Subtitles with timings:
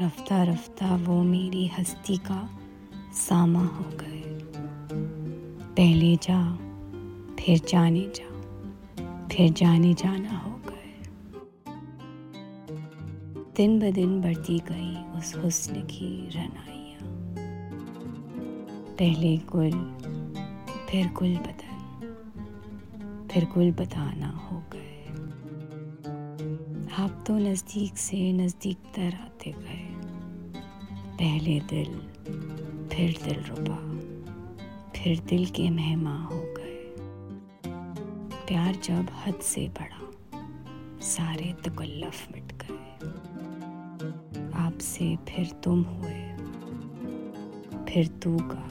[0.00, 2.58] रफ्ता रफ्ता वो मेरी हस्ती का
[3.12, 4.22] सामा हो गए।
[5.76, 6.56] पहले जा,
[7.40, 8.28] फिर जाने जा,
[9.28, 11.00] फिर जाने जाना हो गए।
[13.56, 17.34] दिन ब दिन बढ़ती गई उस हुस्न की रनाइयाँ।
[18.96, 19.72] पहले गुल,
[20.90, 21.68] फिर गुल बदल
[23.30, 24.77] फिर गुल बताना हो गए।
[26.98, 29.84] आप तो नज़दीक से नज़दीक तर आते गए।
[31.18, 31.90] पहले दिल,
[32.88, 33.76] फिर दिल रुबा,
[34.96, 36.94] फिर दिल के मेहमा हो गए।
[38.46, 40.00] प्यार जब हद से बढ़ा,
[41.00, 43.10] सारे तकल्लफ मिट गए।
[44.54, 46.20] आपसे फिर तुम हुए,
[47.84, 48.68] फिर तू का